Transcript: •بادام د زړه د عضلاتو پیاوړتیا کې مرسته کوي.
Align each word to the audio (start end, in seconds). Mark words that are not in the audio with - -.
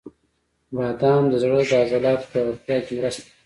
•بادام 0.75 1.23
د 1.31 1.33
زړه 1.43 1.59
د 1.69 1.71
عضلاتو 1.81 2.25
پیاوړتیا 2.31 2.77
کې 2.85 2.93
مرسته 2.99 3.21
کوي. 3.25 3.31